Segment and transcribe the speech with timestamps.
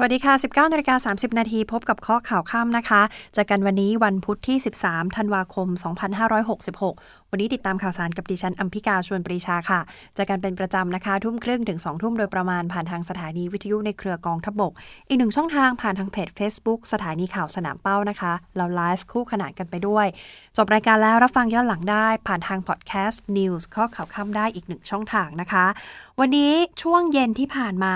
[0.00, 3.02] สวัสดีค่ะ 19นาฬิกา30 นาทีพบกับข้อข่าวค่ำนะคะ
[3.34, 5.68] เจอกันวันนี้วันพุธที่ 13 ธันวาคม
[6.50, 9.80] 2566 วันนี้ติดตามข่าวสารกับดิฉันอัมพิกาชวนปรีชาค่ะ
[10.14, 14.72] เจอกันเป็นประจำนะคะ ทุ่มครึ่งถึง 2 ทุ่มโดยประมาณผ่านทางสถานีวิทยุในเครือกองทบก
[15.08, 20.06] อีกหนึ่งช่องทางผ่านทางเพจ Facebook สถานีข่าวสนามเป้านะคะ เราไลฟ์คู่ขนานกันไปด้วย
[20.56, 25.64] จบรายการแล้วรับฟังย้อนหลังได้ ผ่านทางพอดแคสต์ News เคาะข่าวค่ำได้อีกหนึ่งช่องทางนะคะ
[26.20, 26.52] วันนี้
[26.82, 27.94] ช่วงเย็นที่ผ่านมา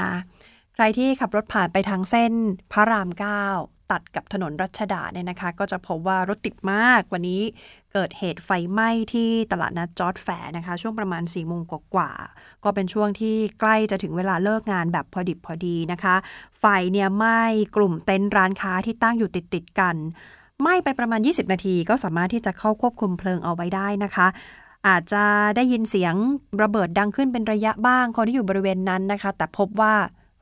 [0.74, 2.32] ใครที่ขับรถผ่านไปทางเส้น
[2.72, 7.42] พระราม9ตัดกับถนนรัชดาเนี่ยนะคะ ก็จะพบว่ารถติดมาก วันนี้
[7.92, 11.62] เกิดเหตุไฟไหม้ที่ตลาดนัดจ๊อดแฟร์นะคะ ช่วงประมาณ4ี่โมง
[11.94, 12.10] กว่า
[12.64, 16.14] ก็เป็นช่วงที่ใกล้จะถึงเวลาเลิกงานแบบพอดิบพอดีนะคะ
[16.60, 17.40] ไฟเนี่ยไหม้
[17.76, 19.96] กลุ่มเต็นท์ร้านค้าที่ตั้งอยู่ติดๆกัน
[20.60, 24.26] ไหม้ไปประมาณ 20 นาทีก็สามารถที่จะเข้าควบคุมเพลิงเอาไว้ได้นะคะ
[24.88, 25.24] อาจจะ
[25.56, 26.14] ได้ยินเสียง
[26.62, 29.94] ระเบิดดังขึ้นเป็นระยะบ้างคนที่อยู่บริเวณนั้นนะคะ แต่พบว่า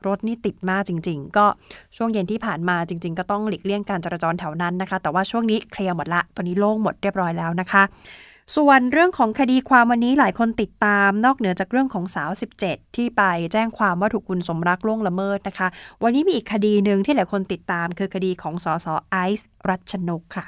[0.07, 1.45] รถนี่ติดมากจริง ๆ ก็
[1.97, 7.83] ช่วงเย็นที่ผ่านมาจริง ๆ ก็ต้องหลีกเลี่ยงการจราจรแถวนั้นนะคะ แต่ว่าช่วงนี้เคลียร์หมดละ ตอนนี้โล่งหมดเรียบร้อยแล้วนะคะ
[8.55, 12.31] ส่วนเรื่องของคดีความวันนี้หลายคนติดตาม นอกเหนือจากเรื่องของสาว
[12.63, 13.21] 17 ที่ไป
[13.53, 15.67] แจ้งความว่าถูกคุณสมรักล่วงละเมิดนะคะ
[16.03, 20.45] วันนี้มีอีกคดีหนึ่งที่หลายคนติดตาม คือคดีของสสไอซ์รัชนกค่ะ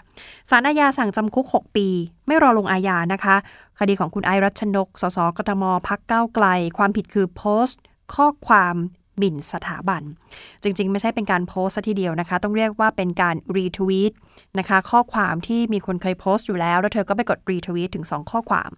[0.50, 1.88] ศาลอาญาสั่งจำคุก 6 ปี
[2.28, 3.36] ไม่รอลงอาญานะคะ
[3.80, 6.46] คดีของคุณไอซ์รัชนก สสกทมพรรคก้าวไกล
[6.78, 7.80] ความผิดคือโพสต์
[8.16, 8.76] ข้อความ
[9.18, 10.04] หมิ่นสถาบัน
[10.64, 14.12] จริง ๆ ไม่ใช่เป็นการโพสต์ทีเดียวนะคะ ต้องเรียกว่าเป็นการรีทวีต
[14.60, 18.70] นะคะ ข้อความที่มีคนเคยโพสต์อยู่แล้ว แล้วเธอก็ไปกดรีทวีตถึง 2 ข้อความ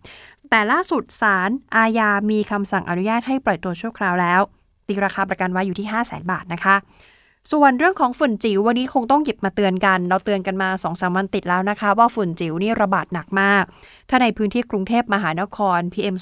[0.49, 4.41] แต่ล่าสุดศาลอาญามีคำสั่งอนุญาตให้ปล่อยตัวชั่วคราวแล้ว
[4.87, 6.75] ตีราคาประกันไว้อยู่ที่ 5 0 0 0 0 0บาทนะคะ
[7.51, 13.63] ส่วนเรื่องของฝุ่นจิ๋ววันนี้คงต้องหยิบมาเตือนกัน เราเตือนกันมา2อสาวันติดแล้วนะคะ ว่าฝุ่นจิ๋วนี่ระบาดหนักมาก
[14.09, 16.15] ถ้าในพื้นที่กรุงเทพมหานคร PM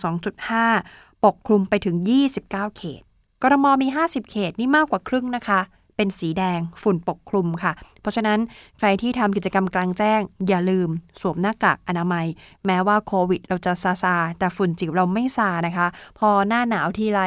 [0.59, 1.95] 2.5 ปกคลุมไปถึง
[2.29, 3.03] 29 เขต
[3.43, 5.59] กรมมี 50 เขตนี่มากกว่าครึ่งนะคะ
[5.95, 8.39] เป็นสีแดงฝุ่นปกคลุมค่ะ เพราะฉะนั้น
[8.77, 10.89] ใครที่ทำกิจกรรมกลางแจ้ง อย่าลืม
[11.21, 12.25] สวมหน้ากากอนามัย
[12.65, 15.87] แม้ว่าโควิด เราจะซาซาแต่ฝุ่นจิ๋วเราไม่ซานะคะ
[16.19, 17.21] พอหน้าหนาวทีไร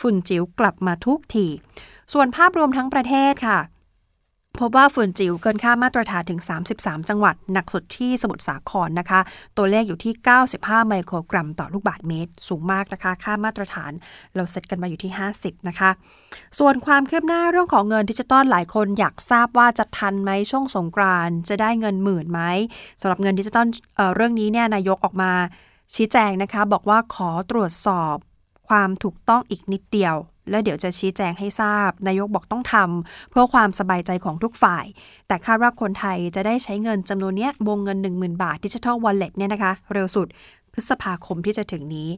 [0.00, 1.46] ฝุ่นจิ๋วกลับมาทุกที
[2.12, 3.58] ส่วนภาพรวมทั้งประเทศค่ะ
[4.60, 6.40] พบว่าฝุ่นจิ๋วเกินค่ามาตรฐานถึง
[6.74, 9.20] 33 จังหวัด หนักสุดที่สมุทรสาครนะคะ
[9.56, 10.12] ตัวเลขอยู่ที่
[10.50, 13.92] 95 ไมโครกรัมต่อลูกบาศก์เมตร สูงมากนะคะ ค่ามาตรฐาน
[14.34, 15.90] เราเซตกันมาอยู่ที่ 50 นะคะ
[16.58, 22.40] ส่วนความคืบหน้าเรื่องของเงินดิจิตอลหลายคนอยากทราบว่าจะทันไหมช่วงสงกรานจะได้เงินหมื่นไหม
[23.00, 23.66] สำหรับเงินดิจิตอล
[23.96, 25.32] เรื่องนี้เนี่ยนายกออกมา
[25.94, 28.16] ชี้แจงนะคะ บอกว่าขอตรวจสอบ
[28.68, 30.16] ความถูกต้องอีกนิดเดียว
[30.50, 34.84] แล้วเดี๋ยวจะชี้แจงให้ทราบ นายกบอกต้องทำเพื่อความสบายใจของทุกฝ่าย
[35.26, 40.26] แต่คาดว่าคนไทยจะได้ใช้เงินจำนวนนี้วงเงิน 10,000 บาทดิจิทัลวอลเล็ตเนี่ยนะคะ เร็วสุด
[40.72, 42.10] พฤษภาคมที่จะถึงนี้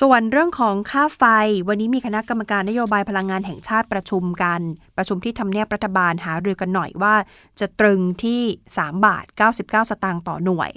[0.00, 1.22] ส่วนเรื่องของค่าไฟ
[1.68, 4.60] วันนี้มีคณะกรรมการนโยบายพลังงานแห่งชาติประชุมกัน
[4.96, 7.14] ประชุมที่ทำเนียบรัฐบาลหารือกันหน่อยว่า
[7.60, 8.40] จะตรึงที่
[8.74, 9.24] 3 บาท
[9.56, 10.70] 99 สตางค์ต่อหน่วย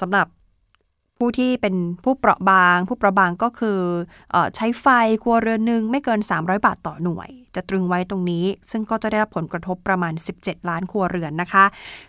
[0.00, 0.26] สำหรับ
[1.18, 3.80] ผู้ที่เป็นผู้เปราะบาง ผู้เปราะบางก็คือ
[4.34, 4.86] อใช้ไฟ
[5.22, 11.64] ครัวเรือนหนึ่งไม่เกิน 300 บาทต่อหน่วย จะตรึงไว้ตรงนี้ ซึ่งก็จะได้รับผลกระทบประมาณ 17 ล้านครัวเรือนนะคะ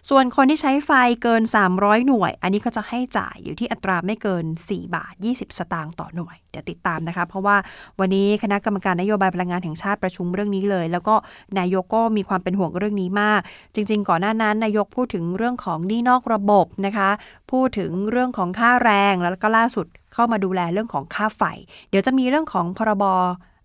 [0.09, 0.91] ส่วนคนที่ใช้ไฟ
[1.23, 1.41] เกิน
[1.75, 7.57] 300 หน่วย อันนี้ก็จะให้จ่ายอยู่ที่อัตราไม่เกิน 4 บาท 20 สตางค์ต่อหน่วย เดี๋ยวติดตามนะคะ เพราะว่า
[7.99, 11.15] วันนี้คณะกรรมการนโยบายพลังงานแห่งชาติประชุมเรื่องนี้เลย แล้วก็
[11.59, 13.41] นายกก็มีความเป็นห่วงเรื่องนี้มาก
[13.75, 17.09] จริง ๆ ก่อนหน้านั้นนายกพูดถึงเรื่องของหนี้นอกระบบนะคะ
[17.51, 21.43] พูดถึงเรื่องของค่าแรงแล้วก็ล่าสุดเข้ามาดูแลเรื่องของค่าไฟ
[21.89, 23.03] เดี๋ยวจะมีเรื่องของพรบ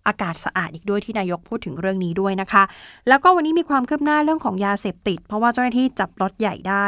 [0.07, 2.63] อากาศสะอาดอีกด้วยที่นายกพูดถึงเรื่องนี้ด้วยนะคะ
[3.07, 6.85] แล้วก็วันนี้มีความคืบหน้าเรื่องของยาเสพติด เพราะว่าเจ้าหน้าที่จับรถใหญ่ได้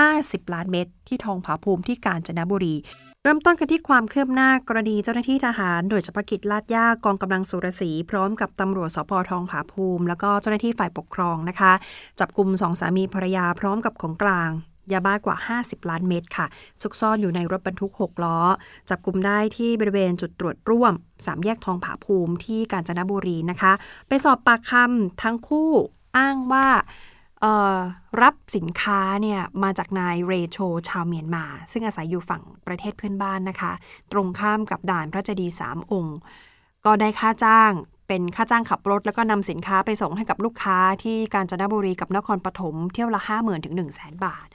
[0.00, 2.74] 50 ล้านเม็ดที่ทองผาภูมิที่กาญจนบุรี
[3.22, 11.72] เริ่มต้นกันที่ความคืบหน้ากรณีเจ้าหน้าที่ทหารโดยเฉพาะกิจลาดย่ากองกำลังสุรศรีพร้อมกับตำรวจสพทองผาภูมิ แล้วก็เจ้าหน้าที่ฝ่ายปกครองนะคะ
[12.20, 14.50] จับกลุ่มสองสามีภรรยาพร้อมกับของกลาง
[14.92, 16.46] ยาบ้ากว่า 50 ล้านเม็ดค่ะ
[16.82, 18.38] ซุกซ่อนอยู่ในรถบรรทุก 6 ล้อ
[18.88, 20.92] จับกลุ่มได้ที่บริเวณจุดตรวจร่วม
[21.26, 23.72] สามแยกทองผาภูมิที่กาญจนบุรีนะคะ
[24.08, 25.70] ไปสอบปากคำทั้งคู่
[26.16, 26.66] อ้างว่า
[28.22, 30.58] รับสินค้าเนี่ยมาจากนายเรโช
[30.88, 33.72] ชาวเมียนมา ซึ่งอาศัยอยู่ฝั่งประเทศเพื่อนบ้านนะคะ
[34.12, 36.18] ตรงข้ามกับด่านพระเจดีย์สามองค์
[36.84, 37.72] ก็ได้ค่าจ้าง
[38.08, 44.48] เป็นค่าจ้างขับรถ แล้วก็นำสินค้าไปส่งให้กับลูกค้าที่กาญจนบุรีกับนครปฐมเที่ยวละ 5 0,000 ถึง 1 0 0 0 0แบาท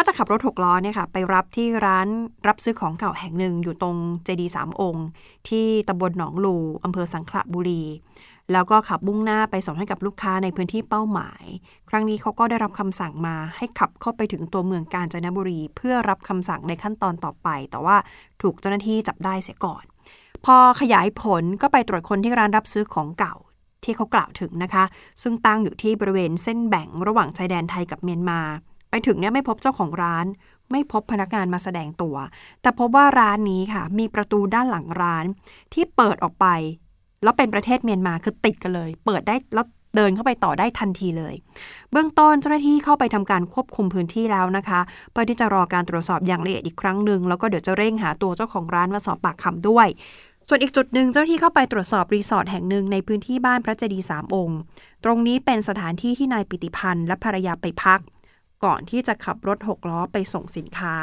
[0.00, 2.08] ก็จะขับรถหกล้อเนี่ยค่ะไปรับที่ร้าน
[2.48, 5.06] รับซื้อของเก่าแห่งหนึ่งอยู่ตรงเจดีสามองค์
[5.48, 7.82] ที่ตำบลหนองลูอำเภอสังขละบุรี
[8.52, 11.44] แล้วก็ขับมุ่งหน้าไปส่งให้กับลูกค้าในพื้นที่เป้าหมาย
[11.88, 17.96] ครั้งนี้เขาก็ได้รับคำสั่งมาให้ขับเข้าไปถึงตัวเมืองกาญจนบุรี เพื่อรับคำสั่งในขั้นตอนต่อไป แต่ว่า
[18.42, 19.84] ถูกเจ้าหน้าที่จับได้เสียก่อน
[20.44, 23.34] พอขยายผลก็ไปตรวจคนที่ร้านรับซื้อของเก่า
[23.84, 24.84] ที่เขากล่าวถึงนะคะ
[25.22, 28.40] ซึ่งตั้งอยู่ที่บริเวณเส้นแบ่งระหว่างชายแดนไทยกับเมียนมา
[28.90, 30.26] ไปถึงเนี่ยไม่พบเจ้าของร้าน
[30.70, 32.16] ไม่พบพนักงานมาแสดงตัว
[32.62, 35.24] แต่พบว่าร้านนี้ค่ะ มีประตูด้านหลังร้าน
[35.72, 36.46] ที่เปิดออกไป
[37.22, 41.34] แล้วเป็นประเทศเมียนมาคือติดกันเลย เปิดได้แล้วเดินเข้าไปต่อได้ทันทีเลย
[41.92, 44.80] เบื้องต้นเจ้าหน้าที่เข้าไปทำการควบคุมพื้นที่แล้วนะคะ
[45.12, 49.88] เพื่อที่จะรอการตรวจสอบอย่างละเอียดอีกครั้งหนึ่งแล้วก็เดี๋ยวจะเร่งหาตัวเจ้าของร้านมาสอบปากคำด้วย
[50.48, 54.58] ส่วนอีกจุดหนึ่งเจ้าหน้าที่เข้าไปตรวจสอบรีสอร์ทแห่งหนึ่งในพื้นที่บ้านพระเจดีย์สามองค์
[55.04, 58.00] ตรงนี้เป็นสถานที่ที่นายปิติพันธ์และภรรยาไปพัก
[58.64, 60.94] ก่อนที่จะขับรถหกล้อไปส่งสินค้า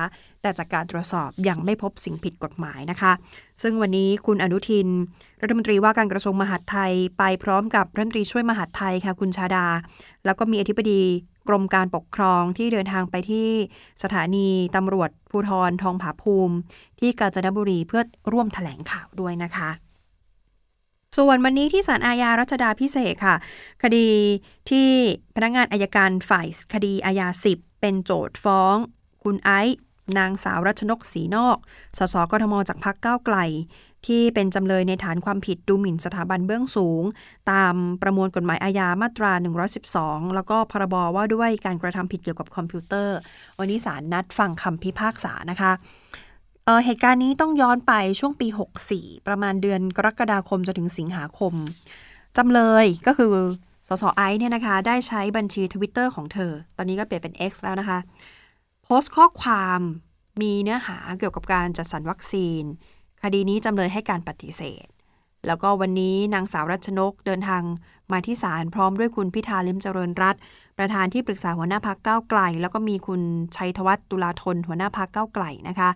[0.42, 3.12] แต่จากการตรวจสอบยังไม่พบสิ่งผิดกฎหมายนะคะ
[3.62, 4.88] ซึ่งวันนี้คุณอนุทิน
[5.42, 9.68] รัฐมนตรีว่าการกระทรวงมหาดไทยไปพร้อมกับรัฐมนตรีช่วยมหาดไทยค่ะคุณชาดา
[10.26, 11.02] แล้วก็มีอธิบดี
[11.48, 13.50] กรมการปกครองที่เดินทางไปที่
[14.04, 16.56] สถานีตำรวจภูธรทองผาภูมิ
[17.00, 18.02] ที่กาญจนบุรีเพื่อ
[18.34, 19.70] ร่วมถแถลงข่าวด้วยนะคะ
[21.16, 23.36] ส่วนวันนี้ที่ศาลอาญารัชดาพิเศษค่ะ
[23.84, 24.10] คดี
[24.70, 24.90] ที่
[25.36, 28.76] พนักงานอายการฝ่ายคดีอาญา10 เป็นโจทย์ฟ้อง
[29.24, 29.80] คุณไอซ์
[30.18, 31.58] นางสาวรัชนกศรีนอก
[31.98, 33.38] สสกทมจากพรรคก้าวไกล
[34.08, 37.04] ที่เป็นจำเลยในฐานความผิดดูหมิ่นสถาบันเบื้องสูง
[37.52, 39.32] ตามประมวลกฎหมายอาญามาตรา
[39.84, 43.18] 112 แล้วก็พรบว่าด้วยการกระทำผิดเกี่ยวกับคอมพิวเตอร์
[43.60, 45.72] วันนี้ศาลนัดฟังคำพิพากษานะคะ
[46.66, 48.48] เหตุการณ์นี้ต้องย้อนไปช่วงปี
[48.88, 51.54] 64 ประมาณเดือนกรกฎาคมจนถึงสิงหาคม
[52.38, 53.34] จำเลยก็คือ
[53.88, 58.00] สสไอซ์เนี่ยนะคะ ได้ใช้บัญชีทวิตเตอร์ของเธอ ตอนนี้ก็เปลี่ยนเป็น X แล้วนะคะ
[58.84, 59.80] โพสต์ข้อความ
[60.42, 62.64] มีเนื้อหาเกี่ยวกับการจัดสรรวัคซีน
[63.24, 64.88] คดีนี้จำเลยให้การปฏิเสธ
[65.48, 67.64] แล้วก็วันนี้นางสาวรัชนกเดินทาง
[68.12, 70.36] มาที่ศาลพร้อมด้วยคุณพิธาลิมเจริญรัต
[70.78, 73.22] ประธานที่ปรึกษาหัวหน้าพักเก้าไกล แล้วก็มีคุณ
[73.56, 75.90] ชัยธวัฒน์ตุลาธนหัวหน้าพักเก้าไกลนะคะ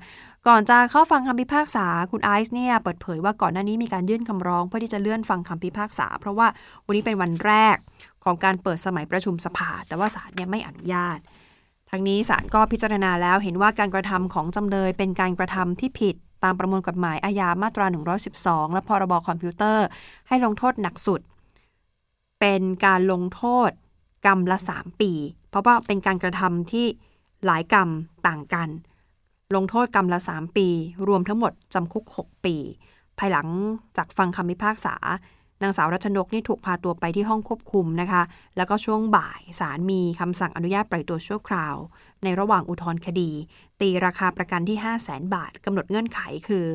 [0.47, 6.47] ก่อนจะเข้าฟังคำพิพากษาคุณไอซ์เนี่ยเปิดเผยว่าก่อนหน้านี้มีการยื่นคำร้อง เพื่อที่จะเลื่อนฟังคำพิพากษา เพราะว่า
[6.85, 7.77] วันนี้เป็นวันแรก
[8.23, 11.17] ของการเปิดสมัยประชุมสภา แต่ว่าศาลเนี่ยไม่อนุญาต
[11.89, 17.85] ทั้งนี้ศาลก็พิจารณาแล้วเห็นว่าการกระทำของจำเลยเป็นการกระทำที่ผิดตามประมวลกฎหมายอาญามาตรา
[18.29, 19.85] 112 และพรบคอมพิวเตอร์
[20.27, 21.21] ให้ลงโทษหนักสุด
[22.39, 23.69] เป็นการลงโทษ
[24.25, 25.11] กรรมละ 3 ปี
[25.49, 26.85] เพราะว่าเป็นการกระทำที่
[27.45, 27.89] หลายกรรม
[28.27, 28.69] ต่างกัน
[29.57, 30.67] ลงโทษกรรมละ 3 ปี
[31.07, 32.55] รวมทั้งหมดจำคุก 6 ปี
[33.19, 33.47] ภายหลัง
[33.97, 34.95] จากฟังคำพิพากษา
[35.61, 38.21] นางสาวรัชนกนี่ถูกพาตัวไปที่ห้องควบคุมนะคะ
[38.57, 41.75] แล้วก็ช่วงบ่ายศาลมีคำสั่งอนุญาตปล่อยตัวชั่วคราว
[42.23, 43.31] ในระหว่างอุทธรณ์คดี
[43.81, 46.65] ตีราคาประกันที่ 5 0 0แสนบาทกำหนดเงื่อนไขคือ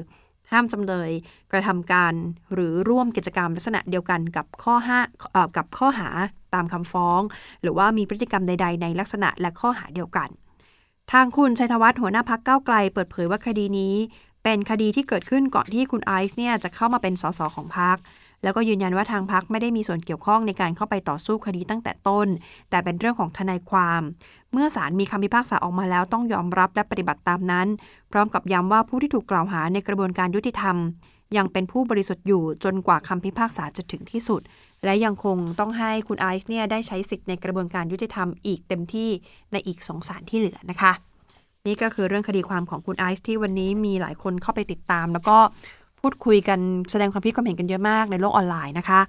[0.53, 1.11] ห้ามจำเลย
[1.53, 2.15] กระทำการ
[2.55, 4.99] หรือร่วมกิจกรรมลักษณะเดียวกันกับข้อห้า
[5.57, 6.09] กับข้อหา
[6.55, 7.21] ตามคำฟ้อง
[7.63, 10.31] หรือว่ามีพฤติกรรมใด ๆ ในลักษณะและข้อหาเดียวกัน
[11.13, 13.95] ทางคุณชัยธวัฒน์หัวหน้าพักเก้าไกล เปิดเผยว่าคดีนี้
[14.45, 17.97] เป็นคดีที่เกิดขึ้นก่อนที่คุณไอซ์เนี่ยจะเข้ามาเป็นสสของพัก
[18.43, 22.29] แล้วก็ยืนยันว่าทางพักไม่ได้มีส่วนเกี่ยวข้องในการเข้าไปต่อสู้คดีตั้งแต่ต้น
[22.71, 24.03] แต่เป็นเรื่องของทนายความ
[24.53, 27.69] เมื่อศาลมีคำพิพากษาออกมาแล้วต้องยอมรับและปฏิบัติตามนั้น
[28.13, 30.77] พร้อมกับย้ำว่าผู้ที่ถูกกล่าวหาในกระบวนการยุติธรรม
[31.37, 34.41] ยังเป็นผู้บริสุทธิ์อยู่จนกว่าคำพิพากษาจะถึงที่สุด
[34.85, 39.11] และยังคงต้องให้คุณไอซ์เนี่ยได้ใช้สิทธิ์ในกระบวนการยุติธรรมอีกเต็มที่
[39.53, 40.93] ในอีกสองศาลที่เหลือนะคะ
[41.67, 45.39] นี่ก็คือเรื่องคดีความของคุณไอซ์ที่วันนี้มีหลายคนเข้าไปติดตาม แล้วก็
[46.01, 46.59] พูดคุยกัน
[46.91, 49.01] แสดงความคิดความเห็นกันเยอะมากในโลกออนไลน์นะคะ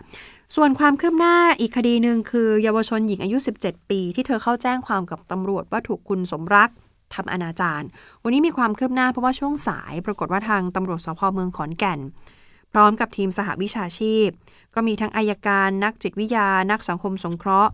[0.55, 6.69] ส่วนความคืบหน้าอีกคดีหนึ่งคือ เยาวชนหญิงอายุ 17 ปี ที่เธอเข้าแจ้งความกับตำรวจว่าถูกคุณสมรัก
[7.15, 7.85] ทำอนาจาร
[8.23, 11.99] วันนี้มีความคืบหน้าเพราะว่าช่วงสาย ปรากฏว่าทางตำรวจสพเมืองขอนแก่น
[12.77, 14.27] พร้อมกับทีมสหวิชาชีพ
[14.75, 17.71] ก็มีทั้งอายการนักจิตวิทยา นักสังคมสงเคราะห์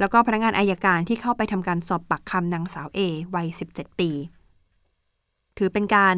[0.00, 3.00] แล้วก็พนักงานอายการที่เข้าไปทำการสอบปากคำนางสาวเอ
[3.34, 4.10] วัย 17 ปี
[5.58, 6.16] ถือเป็นการ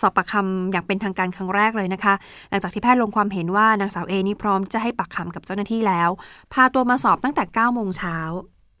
[0.00, 2.14] สอบปากคำอย่างเป็นทางการครั้งแรกเลยนะคะ
[2.48, 6.10] หลังจากที่แพทย์ลงความเห็นว่านางสาวเอนี่พร้อมจะให้ปากคำกับเจ้าหน้าที่แล้ว
[6.52, 8.18] พาตัวมาสอบตั้งแต่9โมงเช้า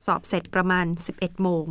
[0.06, 1.66] สอบเสร็จประมาณ 11โมง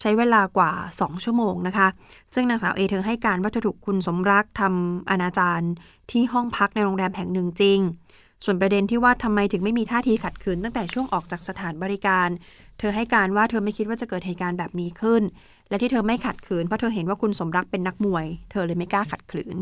[0.00, 1.88] ใช้เวลากว่า 2 ชั่วโมงนะคะ
[2.34, 5.62] ซึ่งนางสาวเอเธอให้การว่าเธอถูกคุณสมรักทำอนาจาร
[6.10, 7.80] ที่ห้องพักในโรงแรมแห่งหนึ่งจริง
[8.44, 12.28] ส่วนประเด็นที่ว่าทำไมถึงไม่มีท่าทีขัดขืนตั้งแต่ช่วงออกจากสถานบริการ
[12.78, 15.22] เธอให้การว่าเธอไม่คิดว่าจะเกิดเหตุการณ์แบบนี้ขึ้น
[15.68, 19.56] และที่เธอไม่ขัดขืนเพราะเธอเห็นว่าคุณสมรักเป็นนักมวย เธอเลยไม่กล้าขัดขืน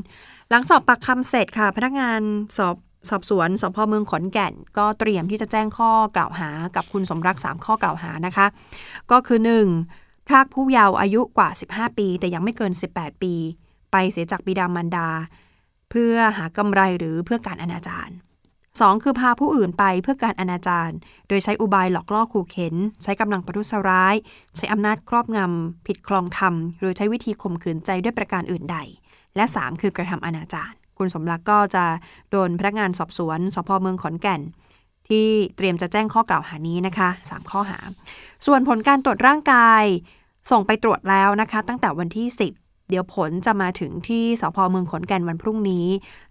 [0.50, 2.20] หลังสอบปากคำเสร็จค่ะ พนักงาน
[2.56, 2.76] สอบ
[3.10, 8.46] สอบสวนสพเมืองขอนแก่น ก็เตรียมที่จะแจ้งข้อกล่าวหากับคุณสมรัก 3 ข้อกล่าวหานะคะ
[9.10, 10.07] ก็คือ 1.
[10.28, 13.34] พรากผู้เยาว์อายุกว่า 15 ปี แต่ยังไม่เกิน 18 ปี
[13.92, 15.08] ไปเสียจากบิดามารดา
[15.90, 18.10] เพื่อหากำไรหรือเพื่อการอนาจาร
[18.56, 19.04] 2.
[19.04, 20.90] คือพาผู้อื่นไปเพื่อการอนาจาร
[21.28, 24.14] โดยใช้อุบายหลอกล่อขู่เข็น ใช้กำลังประทุษร้าย
[24.56, 28.76] ใช้อำนาจครอบงำ ผิดคลองธรรม หรือใช้วิธีข่มขืนใจด้วยประการอื่นใด
[29.36, 31.84] และ 3 คือกระทำอนาจารคุณสมรักก็จะ
[32.30, 34.40] โดนพนักงานสอบสวนสพเมืองขอนแก่น
[35.08, 37.78] ที่เตรียมจะแจ้งข้อกล่าวหานี้นะคะ 3 ข้อหา
[38.46, 39.84] ส่วนผลการตรวจร่างกาย
[40.50, 45.86] ส่งไปตรวจแล้วนะคะ ตั้งแต่วันที่ 10 เดี๋ยวผลจะมาถึงที่สพเมืองขอนแก่นวันพรุ่งนี้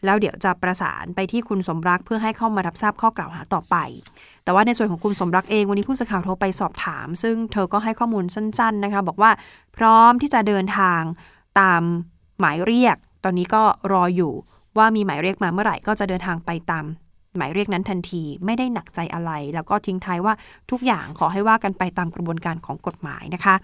[0.06, 3.76] แล้วเดี๋ยวจะประสานไปที่คุณสมรักเพื่อให้เข้ามารับทราบข้อกล่าวหาต่อไป
[4.44, 9.32] แต่ว่าในส่วนของคุณสมรักเองวันนี้ผู้สื่อข่าวโทรไปสอบถาม ซึ่งเธอก็ให้ข้อมูลสั้น ๆนะคะ บอกว่า
[9.78, 11.02] พร้อมที่จะเดินทาง
[11.60, 11.82] ตาม
[12.40, 14.34] หมายเรียก ตอนนี้ก็รออยู่
[14.78, 16.86] ว่ามีหมายเรียกมาเมื่อไหร่ก็จะเดินทางไปตาม
[17.38, 20.34] หมายเรียกนั้นทันทีไม่ได้หนักใจอะไร แล้วก็ทิ้งท้ายว่า
[20.72, 23.56] ทุกอย่างขอให้ว่ากันไปตามกระบวนการของกฎหมายนะคะ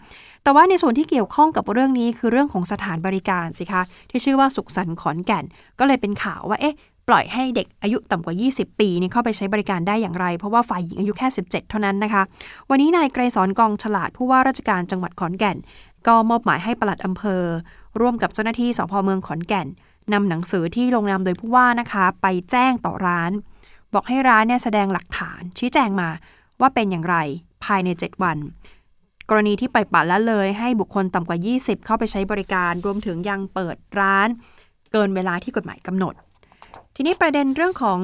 [0.43, 5.45] แต่ว่าในส่วนที่เกี่ยวข้องกับเรื่องนี้คือเรื่องของสถานบริการสิคะ ที่ชื่อว่าสุขสันต์ขอนแก่น
[5.79, 6.75] ก็เลยเป็นข่าวว่าเอ๊ะ
[7.07, 12.23] ปล่อยให้เด็กอายุต่ำกว่า 20 ปีนี่เข้าไปใช้บริการได้อย่างไร เพราะว่าฝ่ายหญิงอายุแค่ 17 เท่านั้นนะคะ
[12.69, 15.57] วันนี้นายไกรสอนกองฉลาดผู้ว่าราชการจังหวัดขอนแก่น
[16.07, 17.43] ก็มอบหมายให้ปลัดอำเภอ
[17.99, 19.67] ร่วมกับเจ้าหน้าที่สพเมืองขอนแก่น
[20.13, 23.31] นำหนังสือที่ลงนามโดยผู้ว่านะคะ ไปแจ้งต่อร้าน
[23.93, 26.09] บอกให้ร้านเนี่ยแสดงหลักฐาน ชี้แจงมา
[26.61, 27.15] ว่าเป็นอย่างไร
[27.65, 28.37] ภายใน 7 วัน
[29.29, 34.27] กรณีที่ไปปัดละเลย ให้บุคคลต่ำกว่า 20 เข้าไปใช้บริการ รวมถึงยังเปิดร้าน
[34.91, 36.13] เกินเวลาที่กฎหมายกำหนด
[36.95, 37.99] ทีนี้ประเด็นเรื่องของ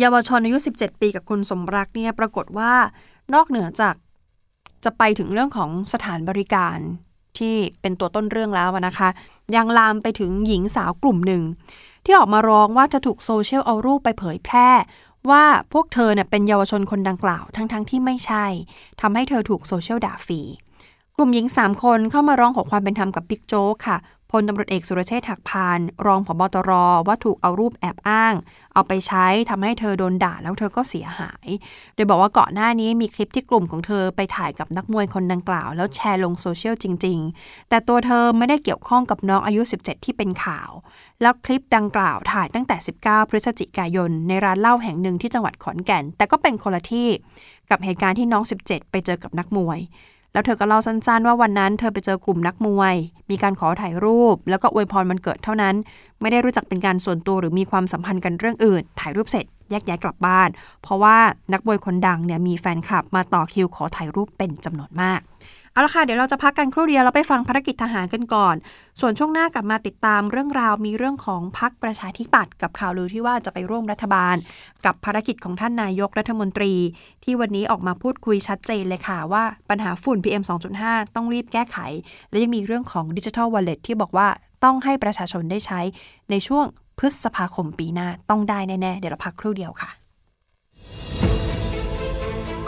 [0.00, 2.72] เยาวชนอายุ 17 ปีกับคุณสมรักเนี่ยปรากฏว่า
[3.34, 3.94] นอกเหนือจาก
[4.84, 6.78] จะไปถึงเรื่องของสถานบริการ
[7.38, 9.08] ที่เป็นตัวต้นเรื่องแล้วนะคะ
[9.56, 11.42] ยังลามไปถึงหญิงสาวกลุ่มหนึ่ง
[12.06, 14.70] ที่ออกมาร้องว่าเธอถูกโซเชียลเอารูปไปเผยแพร่
[15.30, 18.46] ว่าพวกเธอเนี่ยเป็นเยาวชนคนดังกล่าวทั้งๆทที่ไม่ใช่
[19.00, 20.40] ทำให้เธอถูกโซเชียลด่าฟรี
[21.16, 23.98] กลุ่มหญิง 3 คนเข้ามาร้องขอความเป็นธรรมกับบิ๊กโจ๊กค่ะ
[24.30, 26.70] พลตำรวจเอกสุรเชษฐ์หักพานรองผบตร
[27.06, 28.34] ว่าถูกเอารูปแอบอ้าง
[28.74, 31.48] เอาไปใช้ทำให้เธอโดนด่าแล้วเธอก็เสียหาย
[31.94, 40.70] โดยบอกว่าก่อนหน้านี้มีคลิปที่กลุ่มของเธอไปถ่ายกับนักมวยคนดังกล่าว แล้วแชร์ลงโซเชียลจริง ๆ แต่ตัวเธอไม่ได้เกี่ยวข้องกับน้องอายุ 17 ที่เป็นข่าว
[41.22, 47.08] แล้วคลิปดังกล่าวถ่ายตั้งแต่ 19 พฤศจิกายน ในร้านเหล้าแห่งหนึ่งที่จังหวัดขอนแก่น แต่ก็เป็นคนละที่
[47.70, 49.80] กับเหตุการณ์ที่น้อง 17 ไปเจอกับนักมวย
[50.36, 52.94] แล้วเธอก็เล่าสั้นๆ ว่าวันนั้นเธอไปเจอกลุ่มนักมวย
[53.30, 55.74] มีการขอถ่ายรูป แล้วก็อวยพรมันเกิดเท่านั้น
[56.20, 60.48] ไม่ได้รู้จักเป็นการส่วนตัวหรือมีความสัมพันธ์กันเรื่องอื่น ถ่ายรูปเสร็จแยกย้ายกลับบ้าน
[60.82, 61.16] เพราะว่า
[61.52, 65.20] นักมวยคนดังเนี่ยมีแฟนคลับมาต่อคิวขอถ่ายรูปเป็นจำนวนมาก
[65.76, 68.56] เอาละค่ะ เดี๋ยวเราจะพักกันครู่เดียวเราไปฟังภารกิจทหารกันก่อน
[69.00, 74.36] ส่วนช่วงหน้ากลับมาติดตามเรื่องราวมีเรื่องของพักประชาธิปัตย์กับข่าวลือที่ว่าจะไปร่วมรัฐบาล
[74.84, 76.74] กับภารกิจของท่านนายกรัฐมนตรี
[77.24, 80.42] ที่วันนี้ออกมาพูดคุยชัดเจนเลยค่ะว่าปัญหาฝุ่น PM
[80.78, 81.78] 2.5 ต้องรีบแก้ไข
[82.30, 84.28] และยังมีเรื่องของดิจิทัลวอลเล็ตที่บอกว่า
[84.64, 85.80] ต้องให้ประชาชนได้ใช้
[86.30, 86.64] ในช่วง
[86.98, 90.05] พฤษภาคมปีหน้าต้องได้แน่ๆเดี๋ยวเราพักครู่เดียวค่ะ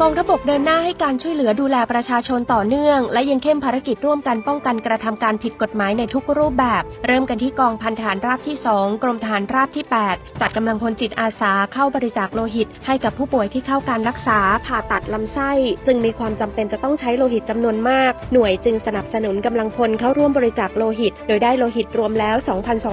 [0.02, 15.50] กองทบกเดินหน้าให้การช่วยเหลือดูแลประชาชนต่อเนื่อง และยังเข้มภารกิจร่วมกันป้องกันกระทำการผิดกฎหมายในทุกรูปแบบ เริ่มกันที่กองพันฐานราบที่ 2 กรมทหารราบที่ 8 จัดกำลังพลจิตอาสาเข้าบริจาคโลหิต ให้กับผู้ป่วยที่เข้าการรักษาผ่าตัดลำไส้
[15.86, 22.36] จึงมีความจำเป็นจะต้องใช้โลหิตจำนวนมาก หน่วยจึงสนับสนุนกำลังพลเข้าร่วมบริจาคโลหิต โดยได้โลหิตรวมแล้ว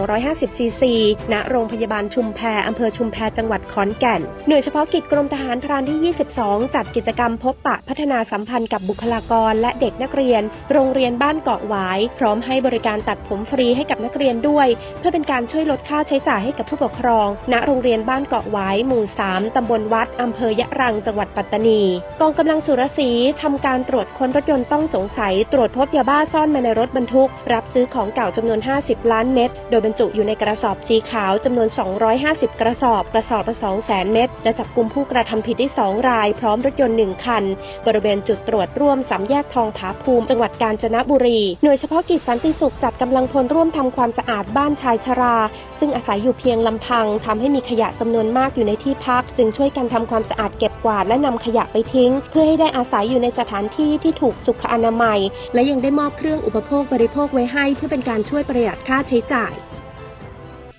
[0.01, 0.93] 2,250ซีซี
[1.33, 14.67] ณโรงพยาบาลชุมแพอำเภอชุมแพจังหวัดขอนแก่น หน่วยเฉพาะกิจกรมทหารพรานที่ 22 จัดกิจกรรมพบปะพัฒนาสัมพันธ์กับบุคลากรและเด็กนักเรียน โรงเรียนบ้านเกาะหวาย พร้อมให้บริการตัดผมฟรีให้กับนักเรียนด้วย
[14.99, 21.81] เพื่อเป็นการช่วยลดค่าใช้จ่ายให้กับผู้ปกครอง ณโรงเรียนบ้านเกาะหวายหมู่ 3 ตำบลวัดอำเภอยะรังจังหวัดปัตตานี
[22.21, 23.09] กองกำลังสุรศรี
[23.41, 31.67] ทำการตรวจค้นรถยนต์ต้องสงสัย ตรวจพบยาบ้าซ่อนมาในรถบรรทุก รับซื้อของเก่าจำนวน 50 ล้านเม็ดโดยบรรจุอยู่ในกระสอบสีขาวจำนวน
[32.13, 37.43] 250 กระสอบกระสอบละ2แสนเม็ดและจับกลุ่มผู้กระทำผิดได้ 2 ราย พร้อมรถยนต์1คัน
[37.85, 45.35] บริเวณจุดตรวจร่วมสามแยกทองผาภูมิจังหวัดกาญจนบุรี หน่วยเฉพาะกิจสันติสุขจัดกำลังพลร่วมทำความสะอาดบ้านชายชรา
[45.79, 55.19] ซึ่งอาศัยอยู่เพียงลำพังทำให้มีขยะจำนวนมากอยู่ในที่พัก จึงช่วยกันทำความสะอาดเก็บกวาดและนำขยะไปทิ้ง เพื่อให้ได้อาศัยอยู่ในสถานที่ที่ถูกสุขอนามัย
[55.53, 59.53] และยังได้มอบเครื่องอุปโภคบริโภคไว้ให้ เพื่อเป็นการช่วยประหยัดค่าใช้จ่าย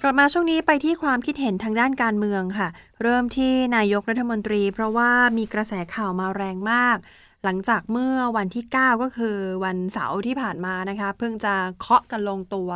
[0.07, 2.69] ลับมาช่วงนี้ไปที่ความคิดเห็นทางด้านการเมืองค่ะ
[3.03, 6.97] เริ่มที่นายกรัฐมนตรี เพราะว่ามีกระแสข่าวมาแรงมาก
[7.45, 12.71] หลังจากเมื่อวันที่ 9 ก็คือวันเสาร์ที่ผ่านมานะคะเพิ่งจะเคาะกันลงตัว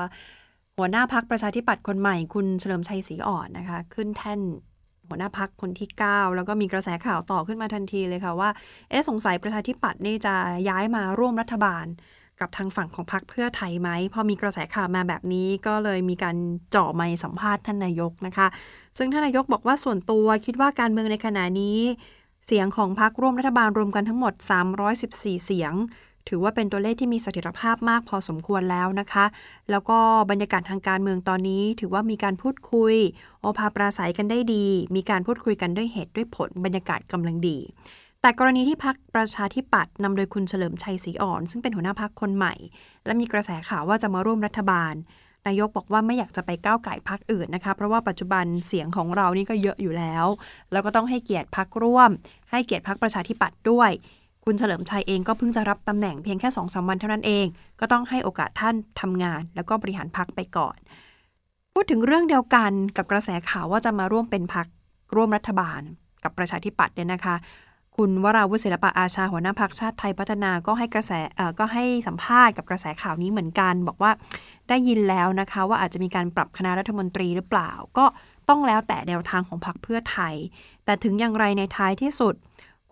[0.76, 4.40] หัวหน้าพักประชาธิปัตย์คนใหม่คุณเฉลิมชัยศรีอ่อนนะคะ ขึ้นแท่น
[5.08, 8.50] หัวหน้าพักคนที่ 9 แล้วก็มีกระแสข่าวต่อขึ้นมาทันทีเลยค่ะว่า
[8.90, 10.34] เอ๊ะสงสัยประชาธิปัตย์นี่จะ
[10.68, 11.86] ย้ายมาร่วมรัฐบาล
[12.40, 16.36] กับทางฝั่งของพรรคเพื่อไทยไหม พอมีกระแสข่าวมาแบบนี้ก็เลยมีการ
[16.70, 18.46] เจาะไมสัมภาษณ์ท่านนายกนะคะ
[18.98, 21.78] ซึ่งท่านนายกบอกว่าส่วนตัวคิดว่าการเมืองในขณะนี้
[22.46, 24.34] เสียงของพรรคร่วมรัฐบาลรวมกันทั้งหมด
[24.88, 25.74] 314 เสียง
[26.28, 29.24] ถือว่าเป็นตัวเลขที่มีเสถียรภาพมากพอสมควรแล้วนะคะ
[29.70, 29.98] แล้วก็
[30.30, 32.94] บรรยากาศทางการเมืองตอนนี้ ถือว่ามีการพูดคุย
[33.40, 34.66] โอภาปราศัยกันได้ดี
[34.96, 37.58] มีการพูดคุยกันด้วยเหตุด้วยผลบรรยากาศกำลังดี
[38.22, 42.54] แต่กรณีที่พักประชาธิปัตย์นำโดยคุณเฉลิมชัยศรีอ่อน ซึ่งเป็นหัวหน้าพักคนใหม่
[43.06, 44.94] และมีกระแสข่าวว่าจะมาร่วมรัฐบาล
[45.46, 50.26] นายกบอกว่าไม่อยากจะไปก้าวไก่พักอื่นนะคะ เพราะว่าปัจจุบันเสียงของเรานี่ก็เยอะอยู่แล้ว
[50.72, 52.10] แล้วก็ต้องให้เกียรติพักร่วม
[52.50, 53.90] ให้เกียรติพักประชาธิปัตย์ด้วย
[54.44, 57.46] คุณเฉลิมชัยเองก็เพิ่งจะรับตำแหน่งเพียงแค่สองสาวันเท่านั้นเอง
[57.80, 60.76] ก็ต้องให้โอกาสท่านทำงาน แล้วก็บริหารพักไปก่อน
[61.72, 64.66] พูดถึงเรื่องเดียวกันกับกระแสข่าวว่าจะมาร่วมเป็นพัก
[65.14, 65.80] ร่วมรัฐบาล
[66.24, 67.36] กับประชาธิปัตย์เนี่ยนะคะ
[67.96, 71.12] คุณวราวุฒิศิลปะอาชาหัวหน้าพักชาติไทยพัฒนาก็ให้กระแส
[71.58, 74.10] ก็ให้สัมภาษณ์กับกระแสข่าวนี้เหมือนกัน บอกว่า
[74.68, 78.06] ได้ยินแล้วนะคะว่าอาจจะมีการปรับคณะรัฐมนตรีหรือเปล่า ก็
[78.48, 80.34] ต้องแล้วแต่แนวทางของพรรคเพื่อไทย
[80.84, 82.34] แต่ถึงอย่างไรในท้ายที่สุด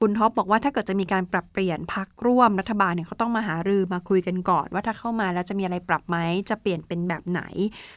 [0.00, 6.16] คุณท็อปบอกว่าถ้าเกิดจะมีการปรับเปลี่ยนพักร่วมรัฐบาลเนี่ยเขาต้องมาหารือมาคุยกันก่อน ว่าถ้าเข้ามาแล้วจะมีอะไรปรับไหม
[6.50, 7.42] จะเปลี่ยนเป็นแบบไหน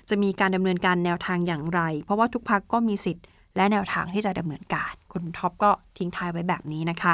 [0.10, 7.14] จะมีการดำเนินการแนวทางอย่างไร เพราะว่าทุกพักก็มีสิทธิ์ และแนวทางที่จะดำเนินการ คุณท็อปก็ทิ้งท้ายไว้แบบนี้นะคะ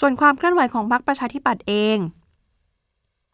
[0.00, 1.98] ส่วนความเคลื่อนไหวของพรรคประชาธิปัตย์เอง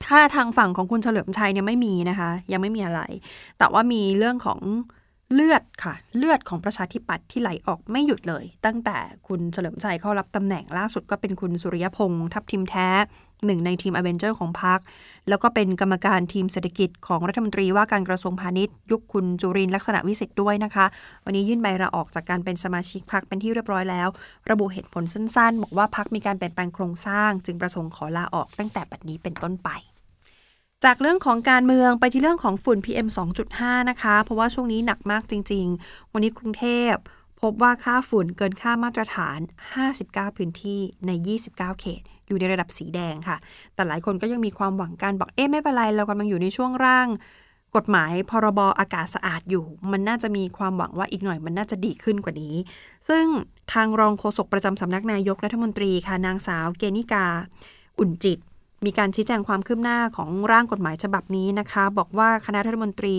[0.07, 3.01] ถ้าทางฝั่งของคุณเฉลิมชัยเนี่ยไม่มีนะคะ ยังไม่มีอะไร
[3.59, 4.61] แต่ว่ามีเรื่องของ
[5.35, 8.99] เลือดค่ะ เลือดของประชาธิปัตย์ที่ไหลออกไม่หยุดเลย ตั้งแต่
[9.29, 12.89] คุณเฉลิมชัยเข้ารับตำแหน่งล่าสุดก็เป็นคุณสุริยพงษ์ทัพทิมแท้
[13.47, 14.81] หนึ่งในทีมอเวนเจอร์ของพรรค
[15.29, 20.87] แล้วก็เป็นกรรมการทีมเศรษฐกิจของรัฐมนตรีว่าการกระทรวงพาณิชย์ ยุคคุณจุรินลักษณะวิสิทธิ์ด้วยนะคะ
[21.25, 24.09] วันนี้ยื่นใบลาออกจากการเป็นสมาชิกพรรคเป็นที่เรียบร้อยแล้ว
[24.51, 29.71] ระบุเหตุผลสั้นๆ บอกว่าพรรคมีการเปลี่ยนแปลงโครงสร้าง จึงประสงค์ขอลาออกตั้งแต่บัดนี้เป็นต้นไป
[30.85, 33.09] จากเรื่องของการเมืองไปที่เรื่องของฝุ่น PM
[33.49, 36.93] 2.5 นะคะ เพราะว่าช่วงนี้หนักมากจริง ๆ วันนี้กรุงเทพ
[37.45, 39.39] พบว่าค่าฝุ่นเกินค่ามาตรฐาน
[39.87, 41.11] 59 พื้นที่ใน
[41.45, 43.37] 29 เขต อยู่ในระดับสีแดงค่ะ
[43.75, 47.09] แต่หลายคนก็ยังมีความหวังการบอกเอ๊ะไม่เป็นไร เรากำลังอยู่ในช่วงร่าง
[47.77, 52.55] กฎหมายพรบอากาศสะอาดอยู่ มันน่าจะมีความหวังว่าอีกหน่อยมันน่าจะดีขึ้นกว่านี้
[53.09, 53.25] ซึ่ง
[53.73, 57.27] ทางรองโฆษกประจำสำนักนายกรัฐมนตรีค่ะนางสาวเกนิกา
[57.99, 58.39] อุ่นจิต
[58.85, 63.17] มีการชี้แจงความคืบหน้าของร่างกฎหมายฉบับนี้นะคะ บอกว่าคณะรัฐมนตรี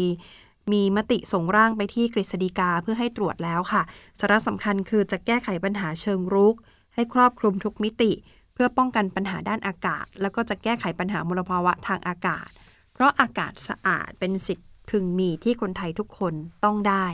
[0.73, 3.83] มีมติส่งร่างไปที่กฤษฎีกาเพื่อให้ตรวจแล้วค่ะ
[4.19, 6.55] สาระสำคัญคือจะแก้ไขปัญหาเชิงรุก
[6.95, 8.11] ให้ครอบคลุมทุกมิติ
[8.53, 12.49] เพื่อป้องกันปัญหาด้านอากาศ แล้วก็จะแก้ไขปัญหามลภาวะทางอากาศ
[12.93, 17.05] เพราะอากาศสะอาดเป็นสิทธิ์พึงมีที่คนไทยทุกคนต้องได้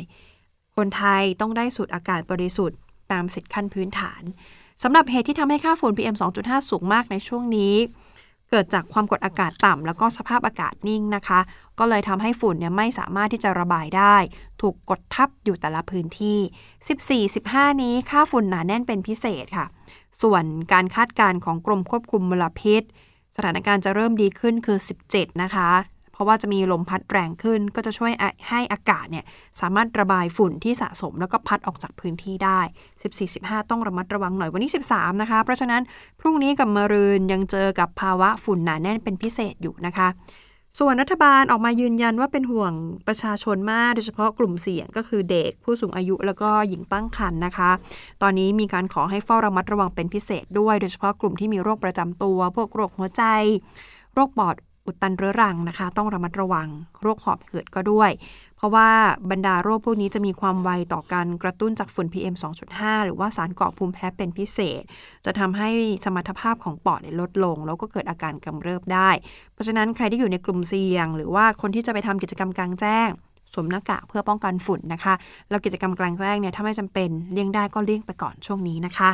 [0.77, 2.79] คนไทยต้องได้สูดอากาศบริสุทธิ์
[3.11, 4.21] ตามสิทธิขั้นพื้นฐาน
[4.83, 7.75] สำหรับเหตุที่ทำให้ค่าฝุ่น PM 2.5 สูงมากในช่วงนี้
[8.51, 11.39] เกิดจากความกดอากาศต่ำแล้วก็สภาพอากาศนิ่งนะคะ
[11.79, 14.15] ก็เลยทำให้ฝุ่นเนี่ยไม่สามารถที่จะระบายได้
[14.61, 19.65] ถูกกดทับอยู่แต่ละพื้นที่ 14-15 นี้ค่าฝุ่นหนาแน่นเป็นพิเศษค่ะ
[20.21, 22.81] ส่วนการคาดการณ์ของกรมควบคุมมลพิษ
[23.35, 24.77] สถานการณ์จะเริ่มดีขึ้นคือ
[25.09, 25.69] 17 นะคะ
[26.21, 28.11] ราะว่าจะมีลมพัดแรงขึ้น ก็จะช่วย
[28.49, 29.25] ให้อากาศเนี่ย
[29.59, 32.59] สามารถระบายฝุ่นที่สะสม แล้วก็พัดออกจากพื้นที่ได้
[33.15, 35.81] 14-15 ต้องระมัดระวังหน่อยวันนี้ 13 นะคะ เพราะฉะนั้น
[36.19, 40.09] พรุ่งนี้กับมะรืนยังเจอกับภาวะฝุ่นหนาแน่นเป็นพิเศษอยู่นะคะ
[40.79, 42.73] ส่วนรัฐบาลออกมายืนยันว่าเป็นห่วง
[43.07, 47.69] ประชาชนมาก โดยเฉพาะกลุ่มเสี่ยงก็คือเด็กผู้สูงอายุแล้วก็หญิงตั้งครรภ์นะคะ
[48.21, 53.23] ตอนนี้มีการขอให้เฝ้าระมัดระวังเป็นพิเศษด้วย โดยเฉพาะกลุ่มที่มีโรคประจำตัว พวกโรคหัวใจ
[54.13, 54.55] โรคปอด
[54.85, 56.67] อุดตันเรื้อรังนะคะ ต้องระมัดระวัง
[57.01, 58.11] โรคหอบหืดก็ด้วย
[58.57, 58.89] เพราะว่า
[59.31, 62.35] บรรดาโรคพวกนี้จะมีความไวต่อการกระตุ้นจากฝุ่น PM
[62.69, 64.83] 2.5 หรือว่าสารก่อภูมิแพ้เป็นพิเศษ
[65.25, 65.69] จะทำให้
[66.05, 69.09] สมรรถภาพของปอดลดลง แล้วก็เกิดอาการกำเริบได้
[69.53, 73.09] เพราะฉะนั้นใครที่อยู่ในกลุ่มเสี่ยง หรือว่าคนที่จะไปทำกิจกรรมกลางแจ้ง
[73.53, 75.13] สวมหน้ากากเพื่อป้องกันฝุ่นนะคะ
[75.49, 79.11] แล้วกิจกรรมกลางแจ้งเนี่ยถ้าไม่จำเป็นเลี่ยงได้ก็เลี่ยงไปก่อนช่วงนี้นะคะ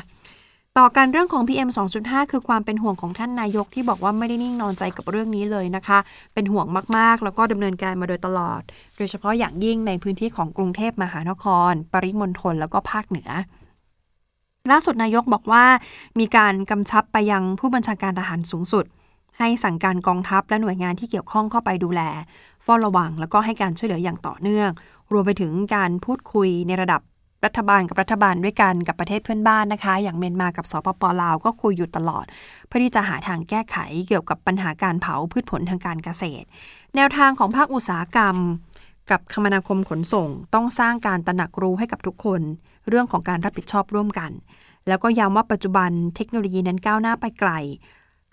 [0.82, 6.00] ต่อกันเรื่องของ PM 2.5 คือความเป็นห่วงของท่านนายกที่บอกว่าไม่ได้นิ่งนอนใจกับเรื่องนี้เลยนะคะ
[6.34, 6.66] เป็นห่วง
[6.98, 8.62] มากๆ แล้วก็ดำเนินการมาโดยตลอด
[8.98, 13.30] โดยเฉพาะอย่างยิ่งในพื้นที่ของกรุงเทพมหานคร ปริมณฑลแล้วก็ภาคเหนือ
[14.72, 15.66] ล่าสุดนายกบอกว่า
[16.20, 18.86] มีการกำชับไปยังผู้บัญชาการทหารสูงสุด
[19.38, 22.02] ให้สั่งการกองทัพและหน่วยงานที่เกี่ยวข้องเข้าไปดูแล
[22.64, 24.70] เฝ้าระวัง แล้วก็ให้การช่วยเหลืออย่างต่อเนื่อง
[25.12, 27.02] รวมไปถึงการพูดคุยในระดับ
[27.46, 32.26] รัฐบาลกับรัฐบาลด้วยกันกับประเทศเพื่อนบ้านนะคะ อย่างเมียนมากับสปปลาวก็คุยอยู่ตลอด
[32.68, 36.46] เพื่อที่จะหาทางแก้ไขเกี่ยวกับปัญหาการเผาพืชผลทางการเกษตร
[36.96, 38.36] แนวทางของภาคอุตสาหกรรม
[39.12, 42.42] กับคมนาคมขนส่ง ต้องสร้างการตระหนักรู้ให้กับทุกคน
[42.90, 44.32] เรื่องของการรับผิดชอบร่วมกัน
[44.88, 47.52] แล้วก็ย้ำว่าปัจจุบันเทคโนโลยีนั้นก้าวหน้าไปไกล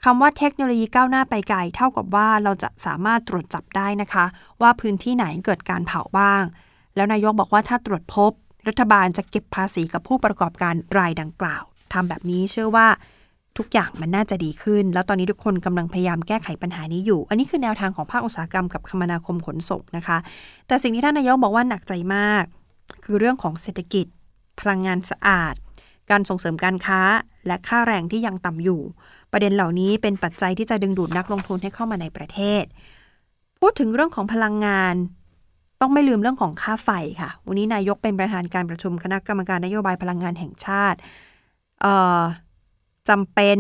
[0.05, 4.25] คำว่าเทคโนโลยีก้าวหน้าไปไกลเท่ากับว่าเราจะสามารถตรวจจับได้นะคะ
[4.63, 6.43] ว่าพื้นที่ไหนเกิดการเผาบ้าง
[6.97, 8.33] แล้วนายกบอกว่าถ้าตรวจพบ
[8.69, 12.89] รัฐบาลจะเก็บภาษีกับผู้ประกอบการรายดังกล่าวทำแบบนี้เชื่อว่า
[13.59, 20.19] ทุกอย่างมันน่าจะดีขึ้น แล้วตอนนี้ทุกคนกำลังพยายามแก้ไขปัญหานี้อยู่ อันนี้คือแนวทางของภาคอุตสาหกรรมกับคมนาคมขนส่งนะคะ
[20.67, 22.45] แต่สิ่งที่ท่านนายกบอกว่าหนักใจมาก
[23.05, 24.07] คือเรื่องของเศรษฐกิจ
[24.61, 25.55] พลังงานสะอาด
[26.11, 27.01] การส่งเสริมการค้า
[27.47, 28.81] และค่าแรงที่ยังต่ำอยู่
[29.33, 32.65] ประเด็นเหล่านี้เป็นปัจจัยที่จะดึงดูดนักลงทุนให้เข้ามาในประเทศ
[33.61, 34.95] พูดถึงเรื่องของพลังงาน
[35.87, 40.99] ต้องไม่ลืมเรื่องของค่าไฟค่ะ วันนี้นายกเป็นประธานการประชุมคณะกรรมการนโยบายพลังงานแห่งชาติ
[43.09, 43.59] จำเป็น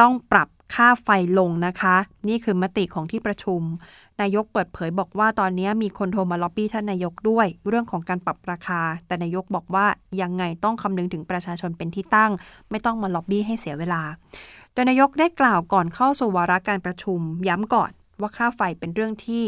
[0.00, 1.96] ต้องปรับค่าไฟลงนะคะ
[2.28, 3.60] นี่คือมติของที่ประชุม
[4.20, 9.86] นายกเปิดเผยบอกว่าตอนนี้มีคนโทรมาล็อบบี้ท่านนายกด้วย เรื่องของการปรับราคา แต่นายกบอกว่า
[10.22, 12.30] ยังไงต้องคำนึงถึงประชาชนเป็นที่ตั้ง
[12.70, 14.02] ไม่ต้องมาล็อบบี้ให้เสียเวลา
[14.72, 17.90] โดยนายกได้กล่าวก่อนเข้าสู่วาระการประชุม ย้ำก่อน
[18.20, 19.44] ว่าค่าไฟเป็นเรื่องที่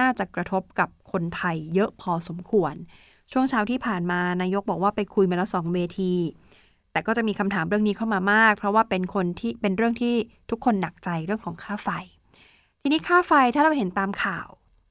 [0.00, 2.74] น่าจะกระทบกับคนไทยเยอะพอสมควร
[3.32, 6.14] ช่วงเช้าที่ผ่านมานายกบอกว่าไปคุยมาแล้วสองเวที
[6.92, 10.14] แต่ก็จะมีคำถามเรื่องนี้เข้ามามาก เพราะว่าเป็นคนที่เป็นเรื่องที่
[10.50, 11.88] ทุกคนหนักใจเรื่องของค่าไฟ
[12.80, 14.48] ทีนี้ค่าไฟถ้าเราเห็นตามข่าว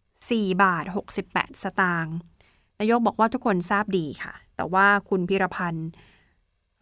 [0.09, 0.85] 4 บาท
[1.23, 2.15] 68 สตางค์
[2.79, 5.89] นายกบอกว่าทุกคนทราบดีค่ะ แต่ว่าคุณพิรพันธ์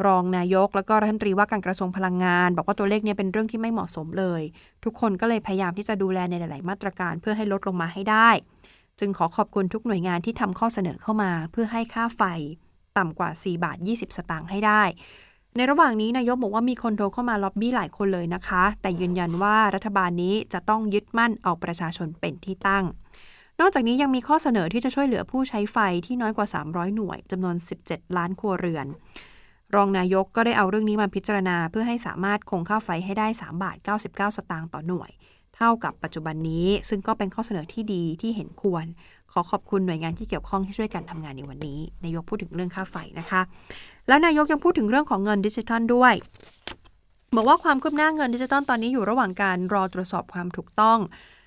[0.05, 4.41] รองนายก แล้วก็รัฐมนตรีว่าการกระทรวงพลังงาน บอกว่าตัวเลขนี้เป็นเรื่องที่ไม่เหมาะสมเลย
[4.83, 8.29] ทุกคนก็เลยพยายามที่จะดูแลในหลาย ๆ มาตรการเพื่อให้ลดลงมาให้ได้
[8.99, 12.21] จึงขอขอบคุณทุกหน่วยงานที่ทำข้อเสนอเข้ามาเพื่อให้ค่าไฟ
[12.97, 14.83] ต่ำกว่า 4 บาท 20 สตางค์ให้ได้
[15.55, 22.85] ในระหว่างนี้นายกบอกว่ามีคนโทรเข้ามาล็อบบี้หลายคนเลยนะคะ แต่ยืนยันว่ารัฐบาลนี้จะต้องยึดมั่นเอาประชาชนเป็นที่ตั้ง
[23.59, 28.85] นอกจากนี้ยังมีข้อเสนอที่จะช่วยเหลือผู้ใช้ไฟที่น้อยกว่า 300 หน่วยจำนวน 17 ล้านครัวเรือน
[29.75, 35.11] รองนายกก็ได้เอาเรื่องนี้มาพิจารณา เพื่อให้สามารถคงค่าไฟให้ได้ 3 บาท 99 สตางค์ต่อหน่วย
[35.55, 38.85] เท่ากับปัจจุบันนี้ ซึ่งก็เป็นข้อเสนอที่ดีที่เห็นควร
[39.31, 43.41] ขอขอบคุณหน่วยงานที่เกี่ยวข้องที่ช่วยกันทำงานในวันนี้ นายกพูดถึงเรื่องค่าไฟนะคะ
[44.07, 46.13] แล้วนายกยังพูดถึงเรื่องของเงินดิจิทัลด้วย
[47.35, 50.99] บอกว่าความคืบหน้าเงินดิจิทัลตอนนี้อยู่ระหว่างการรอตรวจสอบความถูกต้อง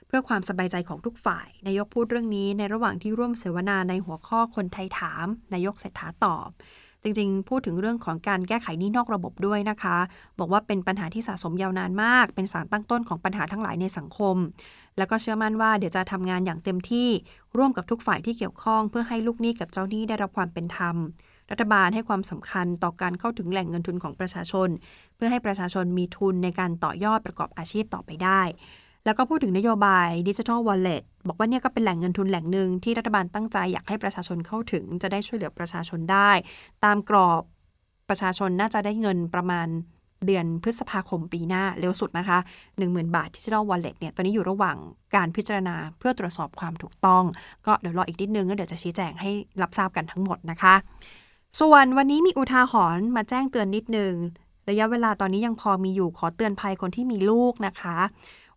[0.06, 6.48] เพื่อความสบายใจของทุกฝ่าย นายกพูดเรื่องนี้ในระหว่างที่ร่วมเสวนาในหัวข้อคนไทยถาม นายกเศรษฐาตอบ
[7.04, 9.96] จริงๆ พูดถึงเรื่องของการแก้ไขนี้นอกระบบด้วยนะคะ
[10.38, 14.36] บอกว่าเป็นปัญหาที่สะสมยาวนานมาก เป็นสารตั้งต้นของปัญหาทั้งหลายในสังคม
[14.98, 17.08] แล้วก็เชื่อมั่นว่าเดี๋ยวจะทำงานอย่างเต็มที่
[17.56, 20.96] ร่วมกับทุกฝ่ายที่เกี่ยวข้อง เพื่อให้ลูกหนี้กับเจ้าหนี้ได้รับความเป็นธรรม
[21.50, 24.68] รัฐบาลให้ความสำคัญต่อการเข้าถึงแหล่งเงินทุนของประชาชน
[25.14, 28.40] เพื่อให้ประชาชนมีทุนในการต่อยอดประกอบอาชีพต่อไปได้
[29.04, 36.30] แล้วก็พูดถึงนโยบายดิจิทัลวอลเล็ตบอกว่าเนี่ยก็เป็นแหล่งเงินทุนแหล่งหนึ่งที่รัฐบาลตั้งใจอยากให้ประชาชนเข้าถึง จะได้ช่วยเหลือประชาชนได้
[36.84, 37.42] ตามกรอบ
[38.08, 39.68] ประชาชนน่าจะได้เงินประมาณ
[40.26, 42.38] เดือนพฤษภาคมปีหน้าเร็วสุดนะคะ
[42.76, 44.76] 10,000 บาทดิจิทัลวอลเล็ตเนี่ยตอนนี้อยู่ระหว่าง
[45.14, 47.24] การพิจารณาเพื่อตรวจสอบความถูกต้อง
[47.66, 49.30] ก็เดี๋ยวรออีกนิดนึงแล้วเดี๋ยวจะชี้แจงให้
[49.62, 50.74] รับทราบกันทั้งหมดนะคะ
[51.60, 54.14] ส่วนวันนี้มีอุทาหรณ์มาแจ้งเตือนนิดนึง
[54.68, 57.96] ระยะเวลาตอนนี้ยังพอมีอยู่ขอเตือนภัยคนที่มีลูกนะคะ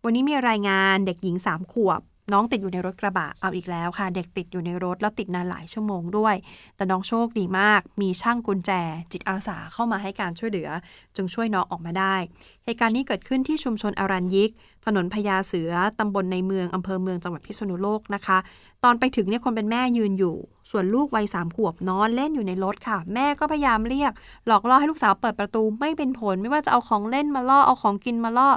[0.04, 2.00] วันนี้มีรายงานเด็กหญิง 3 ขวบ
[2.32, 6.34] น้องติดอยู่ในรถกระบะเอาอีกแล้วค่ะ เด็กติดอยู่ในรถแล้วติดนานหลายชั่วโมงด้วย
[6.76, 8.70] แต่น้องโชคดีมาก มีช่างกุญแจ
[9.12, 10.68] จิตอาสาเข้ามาให้การช่วยเหลือ
[11.16, 12.16] จึงช่วยน้องออกมาได้
[12.64, 14.50] เหตุการณ์นี้เกิดขึ้นที่ชุมชนอารัญยิก
[14.86, 18.38] ถนนพญาเสือตำบลในเมืองอำเภอเมืองจังหวัดพิษณุโลกนะคะ
[18.84, 20.36] ตอนไปถึงเนี่ยคนเป็นแม่ยืนอยู่
[20.70, 24.12] ส่วนลูกวัยสามขวบนอนเล่นอยู่ในรถค่ะ แม่ก็พยายามเรียก
[24.46, 28.50] หลอกล่อให้ลูกสาวเปิดประตูไม่เป็นผล ไม่ว่าจะเอาของเล่นมาล่อเอาของกินมาล่อ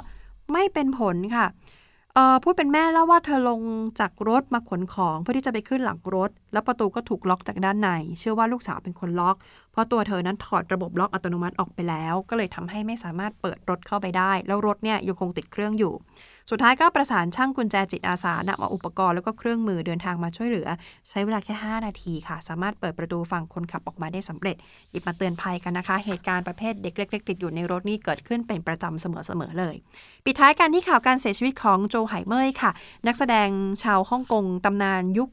[0.52, 1.46] ไม่เป็นผลค่ะ
[2.44, 3.60] ผู้เป็นแม่เล่าว่าเธอลง
[4.00, 9.36] จากรถมาขนของเพื่อที่จะไปขึ้นหลังรถ แล้วประตูก็ถูกล็อกจากด้านใน เชื่อว่าลูกสาวเป็นคนล็อก
[9.72, 15.92] เพราะตัวเธอนั้นถอดระบบล็อกอัตโนมัติออกไปแล้ว ก็เลยทำให้ไม่สามารถเปิดรถเข้าไปได้ แล้วรถเนี่ยยังคงติดเครื่องอยู่
[16.50, 20.68] สุดท้ายก็ประสานช่างกุญแจจิตอาสานำเอาอุปกรณ์แล้วก็เครื่องมือเดินทางมาช่วยเหลือ
[21.08, 24.56] ใช้เวลาแค่ 5 นาทีค่ะ สามารถเปิดประตูฝั่งคนขับออกมาได้สำเร็จ
[24.90, 29.74] หยิบมาเตือนภัยกันนะคะ เหตุการณ์ประเภทเด็กเล็กๆติดอยู่ในรถนี่เกิดขึ้นเป็นประจำเสมอๆเลย
[30.24, 32.70] ปิดท้ายกันที่ข่าวการเสียชีวิตของโจไห่เมยค่ะ
[33.06, 33.48] นักแสดง
[33.82, 35.30] ชาวฮ่องกงตำนานยุค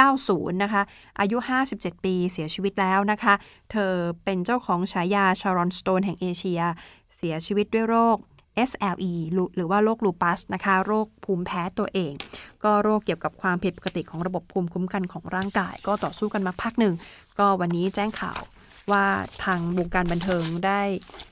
[0.00, 0.82] 90 นะคะ
[1.20, 1.36] อายุ
[1.70, 3.34] 57 ปีเสียชีวิตแล้วนะคะ
[3.70, 3.92] เธอ
[4.24, 6.60] เป็นเจ้าของฉายาชารอนสโตนแห่งเอเชีย
[7.16, 8.16] เสียชีวิตด้วยโรค
[8.70, 9.12] SLE
[9.56, 12.12] หรือว่าโรคลูปัสนะคะ โรคภูมิแพ้ตัวเอง
[12.64, 16.94] ก็โรคเกี่ยวกับความผิดปกติของระบบภูมิคุ้มกันของร่างกาย ก็ต่อสู้กันมาพักหนึ่ง
[17.38, 18.40] ก็วันนี้แจ้งข่าว
[18.90, 19.06] ว่า
[19.44, 20.80] ทางวงการบันเทิงได้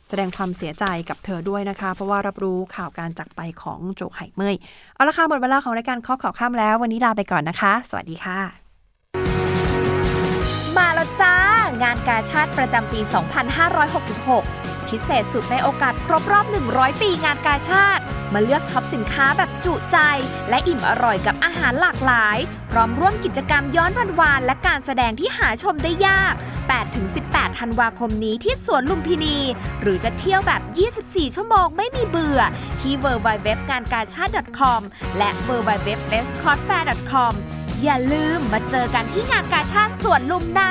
[0.09, 4.57] แสดงความเสียใจกับเธอด้วยนะคะ เพราะว่ารับรู้ข่าวการจักไปของโจไห่เมย
[4.95, 8.41] เอาละค่ะหมดเวลาของรายการข้อข่าวข้ามแล้ว วันนี้ลาไปก่อนนะคะ สวัสดีค่ะ
[10.77, 11.37] มาแล้วจ้า
[11.83, 13.01] งานกาชาติประจำปี
[13.95, 18.03] 2566 พิเศษสุดในโอกาสครบรอบ 100 ปีงานกาชาติ
[18.35, 19.99] มาเลือกช็อปสินค้าแบบจุใจ
[20.49, 22.39] และอิ่มอร่อยกับอาหารหลากหลาย
[22.71, 26.35] พร้อมร่วมกิจกรรมย้อนวันวานและการแสดงที่หาชมได้ยาก
[26.97, 29.39] 8-18 ธันวาคมนี้ที่สวนลุมพินี
[29.83, 30.63] หรือจะเที่ยวแบบ
[31.01, 32.41] 24 ชั่วโมงไม่มีเบื่อ
[32.81, 34.81] ที่ www งานกาชาติ .com
[35.19, 37.35] และ www b e s t c o t f a i r com
[37.83, 40.61] อย่าลืมมาเจอกันที่งานกาชาติสวนลุมน